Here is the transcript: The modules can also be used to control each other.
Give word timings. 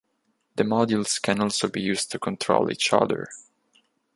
The 0.55 0.63
modules 0.63 1.21
can 1.21 1.39
also 1.39 1.67
be 1.69 1.79
used 1.79 2.09
to 2.09 2.17
control 2.17 2.71
each 2.71 2.91
other. 2.91 3.27